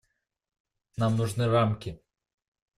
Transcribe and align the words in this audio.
Нам 0.99 1.15
нужны 1.21 1.51
рамки. 1.53 1.97